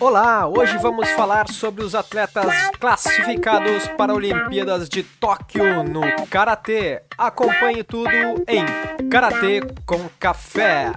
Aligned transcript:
Olá, 0.00 0.48
hoje 0.48 0.78
vamos 0.78 1.10
falar 1.10 1.46
sobre 1.48 1.84
os 1.84 1.94
atletas 1.94 2.46
classificados 2.78 3.86
para 3.98 4.14
Olimpíadas 4.14 4.88
de 4.88 5.02
Tóquio 5.02 5.82
no 5.84 6.00
Karatê. 6.30 7.02
Acompanhe 7.18 7.84
tudo 7.84 8.08
em 8.48 9.08
Karatê 9.10 9.60
com 9.84 10.08
Café. 10.18 10.92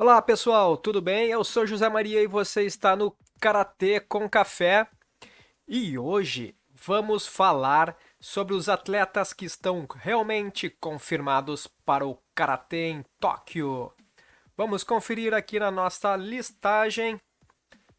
Olá 0.00 0.20
pessoal, 0.20 0.76
tudo 0.76 1.00
bem? 1.00 1.30
Eu 1.30 1.44
sou 1.44 1.64
José 1.64 1.88
Maria 1.88 2.20
e 2.20 2.26
você 2.26 2.64
está 2.64 2.96
no 2.96 3.16
Karatê 3.40 4.00
com 4.00 4.28
Café. 4.28 4.88
E 5.68 5.96
hoje 5.96 6.56
vamos 6.74 7.26
falar 7.26 7.96
sobre 8.20 8.54
os 8.54 8.68
atletas 8.68 9.32
que 9.32 9.44
estão 9.44 9.86
realmente 9.94 10.68
confirmados 10.68 11.66
para 11.84 12.06
o 12.06 12.20
Karatê 12.34 12.88
em 12.90 13.04
Tóquio. 13.20 13.92
Vamos 14.56 14.82
conferir 14.82 15.32
aqui 15.34 15.60
na 15.60 15.70
nossa 15.70 16.16
listagem. 16.16 17.20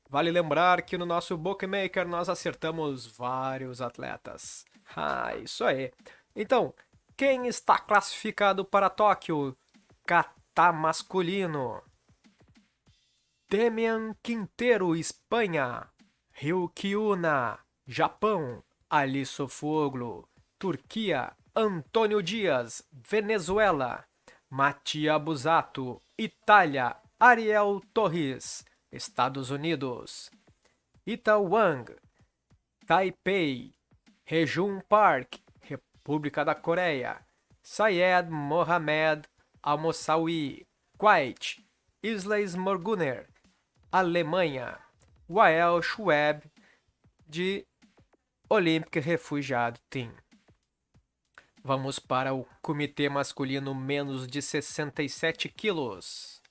Vale 0.10 0.32
lembrar 0.32 0.82
que 0.82 0.98
no 0.98 1.05
nosso 1.05 1.38
Bookmaker 1.38 2.08
nós 2.08 2.27
acertamos 2.27 3.05
vários 3.05 3.82
atletas. 3.82 4.66
Ah, 4.96 5.36
isso 5.38 5.63
aí. 5.63 5.94
Então, 6.36 6.74
quem 7.16 7.48
está 7.48 7.77
classificado 7.77 8.66
para 8.66 8.90
Tóquio? 8.90 9.55
Kata 10.05 10.74
masculino. 10.74 11.82
Demian 13.49 14.16
Quinteiro, 14.22 14.96
Espanha. 14.96 15.88
Ryukyuna, 16.32 17.60
Japão. 17.86 18.63
Ali 18.89 19.25
Sofoglu, 19.25 20.27
Turquia. 20.57 21.31
Antônio 21.55 22.21
Dias, 22.21 22.84
Venezuela. 22.91 24.05
Matia 24.51 25.20
Busato, 25.20 26.01
Itália, 26.18 26.96
Ariel 27.20 27.81
Torres, 27.93 28.65
Estados 28.91 29.51
Unidos, 29.51 30.31
Ita 31.05 31.37
Wang, 31.37 31.85
Taipei, 32.87 33.76
Rejun 34.26 34.81
Park, 34.90 35.40
República 35.62 36.43
da 36.43 36.55
Coreia, 36.55 37.24
Sayed 37.62 38.31
Mohamed 38.31 39.27
Al-Mosawi, 39.62 40.65
Kuwait, 40.98 41.63
Islas 42.01 42.55
Morguner, 42.55 43.27
Alemanha, 43.91 44.79
Wael 45.29 45.84
Schweb, 45.84 46.41
de 47.27 47.68
Olympic 48.52 49.00
Refugiado 49.00 49.80
Team. 49.92 50.12
Vamos 51.64 52.00
para 52.00 52.34
o 52.34 52.48
comitê 52.64 53.08
masculino 53.08 53.76
menos 53.76 54.28
de 54.28 54.42
67 54.42 55.48
quilos. 55.50 56.42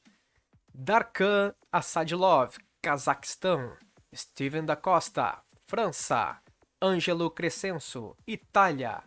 Darkan 0.72 1.52
Assadilov, 1.72 2.56
Cazaquistão. 2.80 3.76
Steven 4.14 4.64
da 4.64 4.76
Costa, 4.76 5.42
França. 5.66 6.40
Ângelo 6.80 7.28
Crescenso, 7.32 8.16
Itália. 8.28 9.02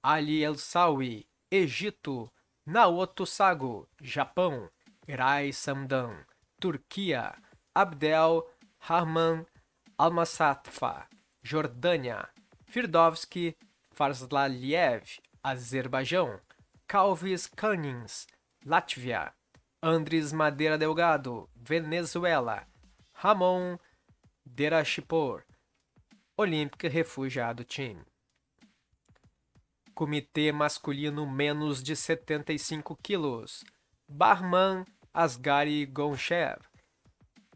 Ali 0.00 0.44
El 0.44 0.56
Sawi, 0.56 1.26
Egito. 1.50 2.30
Naoto 2.64 3.26
Sago, 3.26 3.88
Japão. 4.00 4.70
Rai 5.08 5.52
Samdan, 5.52 6.24
Turquia. 6.60 7.34
Abdel 7.74 8.48
Rahman 8.78 9.44
Almasatfa, 9.98 11.08
Jordânia. 11.42 12.35
Firdovski 12.76 13.56
Farslaliev, 13.90 15.18
Azerbaijão, 15.42 16.38
Calvis 16.86 17.46
Canins, 17.46 18.26
Látvia, 18.66 19.32
Andres 19.82 20.30
Madeira 20.30 20.76
Delgado, 20.76 21.48
Venezuela, 21.56 22.68
Ramon 23.14 23.78
Derashipor, 24.44 25.42
Olímpica 26.36 26.86
Refugiado 26.86 27.64
Team. 27.64 28.04
Comitê 29.94 30.52
masculino 30.52 31.26
menos 31.26 31.82
de 31.82 31.96
75 31.96 32.94
quilos, 32.96 33.64
Barman 34.06 34.84
Asgari 35.14 35.86
Gonchev, 35.86 36.60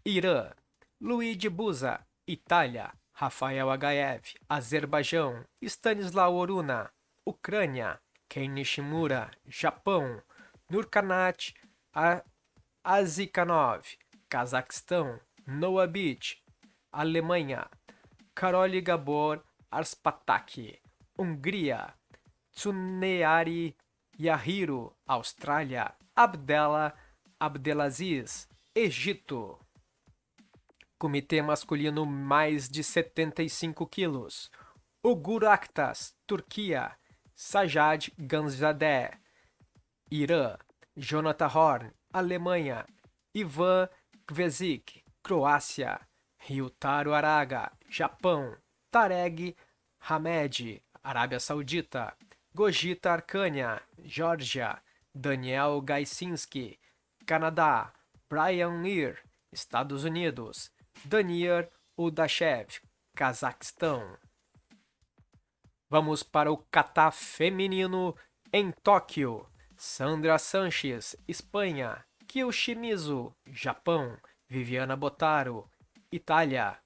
Irã, 0.03 0.51
Luigi 0.99 1.51
Buza, 1.51 2.01
Itália, 2.27 2.91
Rafael 3.21 3.69
Agaev, 3.69 4.23
Azerbaijão, 4.49 5.45
Stanislau 5.63 6.37
Oruna, 6.37 6.91
Ucrânia, 7.27 8.01
Ken 8.31 8.49
Nishimura, 8.49 9.31
Japão, 9.47 10.23
Nurkanat 10.71 11.53
Azikanov, 12.83 13.83
Cazaquistão, 14.27 15.21
Noah 15.47 15.87
Beach, 15.87 16.43
Alemanha, 16.91 17.67
Karoli 18.35 18.81
Gabor 18.81 19.45
Arspataki, 19.71 20.79
Hungria, 21.19 21.93
Tsuneari 22.55 23.77
Yahiro, 24.19 24.97
Austrália, 25.07 25.93
Abdela 26.17 26.95
Abdelaziz, 27.39 28.49
Egito. 28.75 29.59
Comitê 31.01 31.43
masculino 31.43 32.07
mais 32.07 32.69
de 32.69 32.85
75 32.85 33.85
quilos. 33.89 34.49
Ugur 35.03 35.45
Akhtas, 35.45 36.15
Turquia. 36.25 36.95
Sajad 37.43 38.13
Ganzadeh, 38.19 39.13
Irã, 40.11 40.59
Jonathan 40.95 41.49
Horn, 41.49 41.91
Alemanha, 42.13 42.85
Ivan 43.35 43.89
Kvezik, 44.27 45.03
Croácia, 45.23 45.99
Ryutaro 46.37 47.15
Araga, 47.15 47.73
Japão, 47.89 48.55
Tareg 48.91 49.57
Hamed, 50.01 50.83
Arábia 51.03 51.41
Saudita, 51.41 52.15
Gogita 52.55 53.13
Arcânia, 53.13 53.81
Geórgia, 54.05 54.79
Daniel 55.15 55.81
Gaisinski, 55.81 56.79
Canadá, 57.25 57.91
Brian 58.29 58.83
Lear, 58.83 59.17
Estados 59.51 60.05
Unidos, 60.05 60.71
Danir 61.05 61.69
Udashev, 61.97 62.81
Cazaquistão. 63.15 64.17
Vamos 65.89 66.23
para 66.23 66.53
o 66.53 66.57
kata 66.57 67.11
feminino 67.11 68.15
em 68.53 68.71
Tóquio. 68.71 69.47
Sandra 69.77 70.39
Sanches, 70.39 71.17
Espanha. 71.27 72.05
Kyo 72.27 72.53
Shimizu, 72.53 73.35
Japão. 73.47 74.17
Viviana 74.49 74.97
Botaro, 74.97 75.69
Itália. 76.13 76.79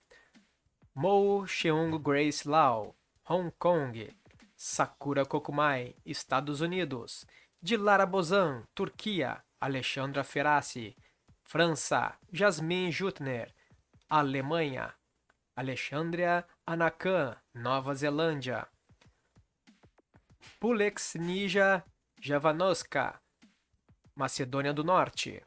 Mo 0.94 1.46
Cheung 1.46 1.98
Grace 1.98 2.48
Lau, 2.48 2.94
Hong 3.28 3.50
Kong. 3.58 4.10
Sakura 4.56 5.25
Kokumai, 5.26 5.94
Estados 6.06 6.60
Unidos. 6.60 7.26
Dilara 7.60 8.06
Bozan, 8.06 8.64
Turquia. 8.75 9.42
Alexandra 9.60 10.22
Ferrassi, 10.22 10.96
França. 11.42 12.16
Jasmine 12.32 12.91
Jutner, 12.91 13.53
Alemanha. 14.09 14.94
Alexandria 15.56 16.44
Anakan, 16.66 17.37
Nova 17.54 17.94
Zelândia. 17.94 18.66
Pulex 20.59 21.15
Nija 21.15 21.84
Javanoska, 22.20 23.20
Macedônia 24.16 24.72
do 24.72 24.82
Norte. 24.82 25.43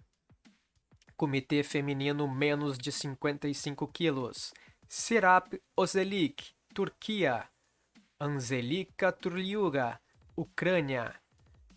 Comitê 1.17 1.63
Feminino 1.63 2.27
menos 2.27 2.77
de 2.77 2.91
55 2.91 3.87
quilos. 3.87 4.53
Serap 4.87 5.53
Ozelik, 5.75 6.53
Turquia. 6.73 7.49
Anzelika 8.19 9.11
Turliuga, 9.11 9.99
Ucrânia. 10.35 11.13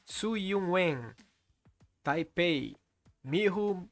Su 0.04 0.36
Yunwen, 0.36 1.14
Taipei. 2.02 2.76
Mihu 3.24 3.88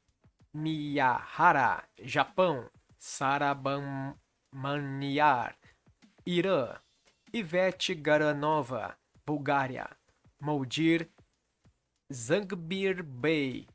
Miyahara, 0.53 1.83
Japão. 2.03 2.69
Sara 2.99 3.55
Bamaniar, 3.55 5.55
Irã. 6.25 6.77
Ivete 7.31 7.93
Garanova, 7.93 8.97
Bulgária, 9.23 9.87
Moldir 10.41 11.07
Zangbir 12.11 13.03
Bey, 13.03 13.67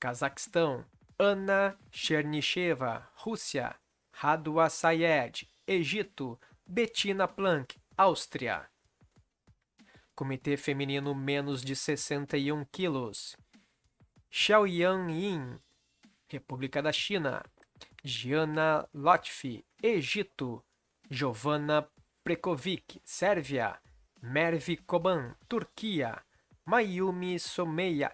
Cazaquistão, 0.00 0.84
Ana 1.16 1.78
Chernicheva, 1.92 3.08
Rússia, 3.14 3.76
Radwa 4.12 4.68
Sayed, 4.68 5.48
Egito, 5.64 6.40
Bettina 6.66 7.28
Planck, 7.28 7.76
Áustria. 7.96 8.68
Comitê 10.16 10.56
Feminino 10.56 11.14
menos 11.14 11.62
de 11.62 11.76
61 11.76 12.64
quilos. 12.64 13.36
Xiaoyan 14.28 15.08
Yin, 15.08 15.60
República 16.28 16.82
da 16.82 16.90
China. 16.90 17.44
Giana 18.08 18.88
Lotfi, 18.94 19.62
Egito. 19.82 20.64
Giovanna 21.10 21.86
Prekovic, 22.22 23.00
Sérvia. 23.04 23.78
Merve 24.22 24.78
Koban, 24.86 25.36
Turquia, 25.46 26.18
Mayumi 26.66 27.38
Someia, 27.38 28.10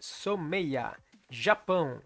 Someia, 0.00 0.96
Japão, 1.28 2.00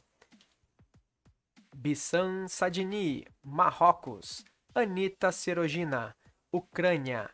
Bissan 1.77 2.49
Sadini, 2.49 3.25
Marrocos, 3.45 4.45
Anita 4.75 5.31
Serogina, 5.31 6.17
Ucrânia, 6.53 7.31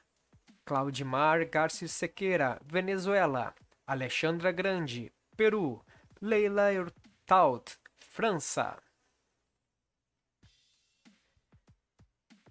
Claudimar 0.67 1.47
Garcia 1.49 1.89
Sequeira, 1.89 2.61
Venezuela, 2.67 3.55
Alexandra 3.87 4.53
Grande, 4.53 5.11
Peru, 5.37 5.81
Leila 6.21 6.73
Urtaut, 6.73 7.79
França. 7.99 8.77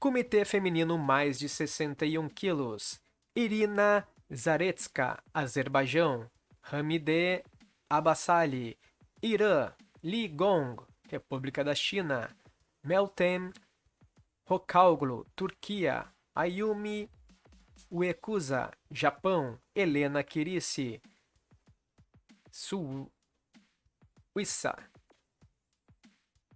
Comitê 0.02 0.44
Feminino 0.44 0.98
Mais 0.98 1.38
de 1.38 1.48
61 1.48 2.28
quilos, 2.28 3.00
Irina 3.36 4.08
Zaretska, 4.34 5.22
Azerbaijão, 5.32 6.28
Hamide 6.64 7.44
Abassali, 7.88 8.80
Irã, 9.22 9.72
Li 10.04 10.28
Gong, 10.28 10.82
República 11.08 11.64
da 11.64 11.76
China, 11.76 12.36
Meltem 12.84 13.54
Hokauglu, 14.50 15.24
Turquia, 15.36 16.12
Ayumi 16.34 17.08
Uekusa, 17.92 18.72
Japão, 18.90 19.60
Helena 19.76 20.24
Kirisi, 20.24 21.00
Suíça, 22.52 23.06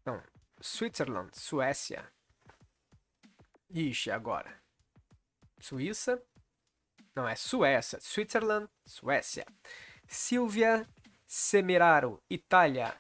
não, 0.04 0.20
Switzerland, 0.60 1.30
Suécia. 1.38 2.15
Ixi, 3.70 4.12
agora. 4.12 4.62
Suíça, 5.60 6.22
não, 7.16 7.26
é 7.26 7.36
Suécia, 7.36 7.98
Switzerland, 8.02 8.68
Suécia. 8.86 9.46
Silvia 10.06 10.86
Semeraro, 11.26 12.22
Itália. 12.30 12.94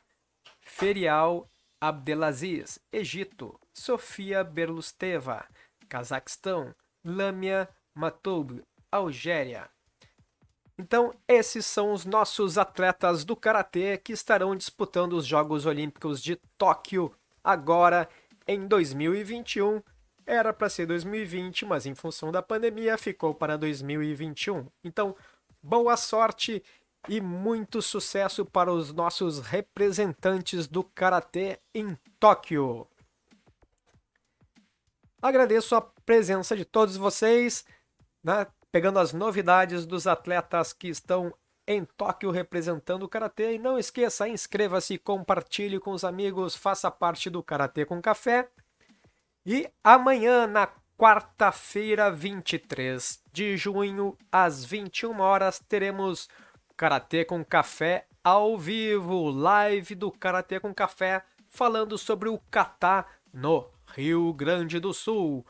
Ferial 0.61 1.49
Abdelaziz, 1.81 2.79
Egito. 2.93 3.59
Sofia 3.73 4.41
Berlusteva, 4.43 5.45
Cazaquistão. 5.89 6.73
Lamia 7.03 7.69
Matoub, 7.93 8.63
Algéria. 8.89 9.69
Então, 10.77 11.13
esses 11.27 11.65
são 11.65 11.91
os 11.91 12.05
nossos 12.05 12.57
atletas 12.57 13.23
do 13.23 13.35
karatê 13.35 13.97
que 13.97 14.13
estarão 14.13 14.55
disputando 14.55 15.13
os 15.13 15.25
Jogos 15.25 15.65
Olímpicos 15.65 16.21
de 16.23 16.37
Tóquio 16.57 17.13
agora 17.43 18.09
em 18.47 18.65
2021. 18.65 19.81
Era 20.25 20.51
para 20.51 20.69
ser 20.69 20.87
2020, 20.87 21.65
mas 21.65 21.85
em 21.85 21.93
função 21.93 22.31
da 22.31 22.41
pandemia 22.41 22.97
ficou 22.97 23.33
para 23.33 23.57
2021. 23.57 24.65
Então, 24.83 25.15
boa 25.61 25.95
sorte 25.95 26.63
e 27.07 27.21
muito 27.21 27.81
sucesso 27.81 28.43
para 28.43 28.71
os 28.73 28.91
nossos 28.91 29.39
representantes 29.39 30.67
do 30.67 30.83
karatê 30.83 31.59
em 31.73 31.95
Tóquio. 32.19 32.87
Agradeço 35.21 35.75
a 35.75 35.81
presença 35.81 36.55
de 36.55 36.65
todos 36.65 36.97
vocês, 36.97 37.65
né, 38.23 38.47
pegando 38.71 38.99
as 38.99 39.13
novidades 39.13 39.85
dos 39.85 40.07
atletas 40.07 40.73
que 40.73 40.87
estão 40.87 41.33
em 41.67 41.85
Tóquio 41.85 42.31
representando 42.31 43.03
o 43.03 43.09
karatê. 43.09 43.55
E 43.55 43.59
não 43.59 43.77
esqueça, 43.77 44.27
inscreva-se, 44.27 44.97
compartilhe 44.97 45.79
com 45.79 45.91
os 45.91 46.03
amigos, 46.03 46.55
faça 46.55 46.91
parte 46.91 47.29
do 47.29 47.41
Karatê 47.43 47.85
com 47.85 48.01
Café. 48.01 48.49
E 49.45 49.69
amanhã, 49.83 50.47
na 50.47 50.67
quarta-feira, 50.97 52.09
23 52.09 53.21
de 53.31 53.55
junho, 53.55 54.17
às 54.31 54.65
21 54.65 55.19
horas, 55.19 55.59
teremos 55.59 56.27
Karatê 56.75 57.23
com 57.23 57.45
Café 57.45 58.07
ao 58.23 58.57
vivo, 58.57 59.29
live 59.29 59.93
do 59.93 60.11
Karatê 60.11 60.59
com 60.59 60.73
Café, 60.73 61.23
falando 61.47 61.95
sobre 61.95 62.27
o 62.27 62.39
kata 62.49 63.05
no 63.31 63.69
Rio 63.93 64.33
Grande 64.33 64.79
do 64.79 64.91
Sul, 64.95 65.45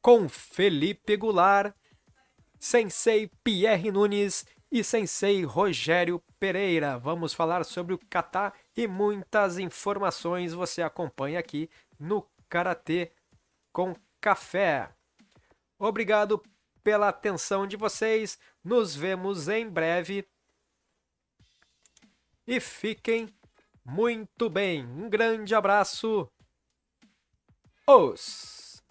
com 0.00 0.28
Felipe 0.28 1.16
Goulart, 1.16 1.74
Sensei 2.60 3.28
Pierre 3.42 3.90
Nunes 3.90 4.46
e 4.70 4.84
Sensei 4.84 5.42
Rogério 5.42 6.22
Pereira. 6.38 6.96
Vamos 6.96 7.34
falar 7.34 7.64
sobre 7.64 7.92
o 7.92 8.00
kata 8.08 8.52
e 8.76 8.86
muitas 8.86 9.58
informações 9.58 10.52
você 10.52 10.80
acompanha 10.80 11.40
aqui 11.40 11.68
no 11.98 12.24
Karatê 12.48 13.10
com 13.76 13.94
café. 14.22 14.88
Obrigado 15.78 16.42
pela 16.82 17.10
atenção 17.10 17.66
de 17.66 17.76
vocês. 17.76 18.38
Nos 18.64 18.96
vemos 18.96 19.48
em 19.48 19.68
breve. 19.68 20.26
E 22.46 22.58
fiquem 22.58 23.28
muito 23.84 24.48
bem. 24.48 24.86
Um 24.86 25.10
grande 25.10 25.54
abraço. 25.54 26.26
Os. 27.86 28.82